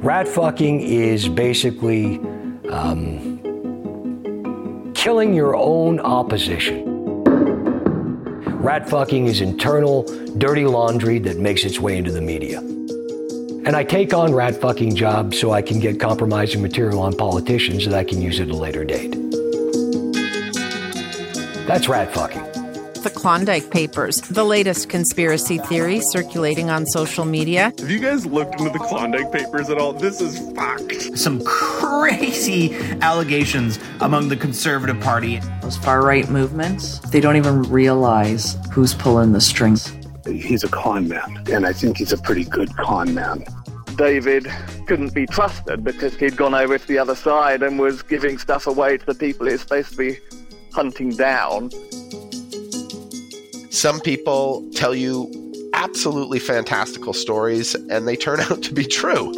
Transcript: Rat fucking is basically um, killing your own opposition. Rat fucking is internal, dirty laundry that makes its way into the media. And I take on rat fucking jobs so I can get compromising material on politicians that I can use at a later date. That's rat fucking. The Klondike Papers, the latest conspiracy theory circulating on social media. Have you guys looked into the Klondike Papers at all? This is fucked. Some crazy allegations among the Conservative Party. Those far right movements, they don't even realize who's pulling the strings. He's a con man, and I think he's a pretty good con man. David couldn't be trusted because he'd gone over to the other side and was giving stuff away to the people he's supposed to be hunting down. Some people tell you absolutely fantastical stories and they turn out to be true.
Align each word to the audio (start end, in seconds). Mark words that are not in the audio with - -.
Rat 0.00 0.28
fucking 0.28 0.80
is 0.80 1.28
basically 1.28 2.18
um, 2.70 3.40
killing 4.94 5.34
your 5.34 5.56
own 5.56 5.98
opposition. 5.98 6.84
Rat 8.60 8.88
fucking 8.88 9.26
is 9.26 9.40
internal, 9.40 10.04
dirty 10.38 10.66
laundry 10.66 11.18
that 11.18 11.38
makes 11.38 11.64
its 11.64 11.80
way 11.80 11.98
into 11.98 12.12
the 12.12 12.20
media. 12.20 12.60
And 12.60 13.74
I 13.74 13.82
take 13.82 14.14
on 14.14 14.32
rat 14.32 14.54
fucking 14.60 14.94
jobs 14.94 15.36
so 15.36 15.50
I 15.50 15.62
can 15.62 15.80
get 15.80 15.98
compromising 15.98 16.62
material 16.62 17.00
on 17.00 17.14
politicians 17.14 17.84
that 17.84 17.94
I 17.94 18.04
can 18.04 18.22
use 18.22 18.38
at 18.38 18.50
a 18.50 18.56
later 18.56 18.84
date. 18.84 19.10
That's 21.66 21.88
rat 21.88 22.14
fucking. 22.14 22.47
The 23.02 23.10
Klondike 23.10 23.70
Papers, 23.70 24.20
the 24.22 24.42
latest 24.42 24.88
conspiracy 24.88 25.58
theory 25.58 26.00
circulating 26.00 26.68
on 26.68 26.84
social 26.84 27.24
media. 27.24 27.72
Have 27.78 27.90
you 27.90 28.00
guys 28.00 28.26
looked 28.26 28.58
into 28.58 28.72
the 28.72 28.80
Klondike 28.80 29.30
Papers 29.30 29.70
at 29.70 29.78
all? 29.78 29.92
This 29.92 30.20
is 30.20 30.38
fucked. 30.56 31.16
Some 31.16 31.40
crazy 31.44 32.74
allegations 33.00 33.78
among 34.00 34.28
the 34.28 34.36
Conservative 34.36 35.00
Party. 35.00 35.40
Those 35.62 35.76
far 35.76 36.02
right 36.02 36.28
movements, 36.28 36.98
they 37.10 37.20
don't 37.20 37.36
even 37.36 37.62
realize 37.62 38.56
who's 38.72 38.94
pulling 38.94 39.32
the 39.32 39.40
strings. 39.40 39.96
He's 40.26 40.64
a 40.64 40.68
con 40.68 41.06
man, 41.06 41.44
and 41.50 41.66
I 41.66 41.72
think 41.72 41.98
he's 41.98 42.12
a 42.12 42.18
pretty 42.18 42.44
good 42.44 42.76
con 42.76 43.14
man. 43.14 43.44
David 43.96 44.48
couldn't 44.86 45.14
be 45.14 45.24
trusted 45.26 45.84
because 45.84 46.16
he'd 46.16 46.36
gone 46.36 46.54
over 46.54 46.78
to 46.78 46.86
the 46.88 46.98
other 46.98 47.14
side 47.14 47.62
and 47.62 47.78
was 47.78 48.02
giving 48.02 48.38
stuff 48.38 48.66
away 48.66 48.98
to 48.98 49.06
the 49.06 49.14
people 49.14 49.46
he's 49.46 49.60
supposed 49.60 49.92
to 49.92 49.96
be 49.96 50.18
hunting 50.72 51.10
down. 51.10 51.70
Some 53.70 54.00
people 54.00 54.68
tell 54.74 54.94
you 54.94 55.30
absolutely 55.74 56.38
fantastical 56.38 57.12
stories 57.12 57.74
and 57.74 58.08
they 58.08 58.16
turn 58.16 58.40
out 58.50 58.62
to 58.62 58.74
be 58.74 58.84
true. 58.84 59.32